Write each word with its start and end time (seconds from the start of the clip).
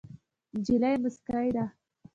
نجلۍ 0.57 0.93
موسکۍ 1.03 1.47
ده. 1.55 1.65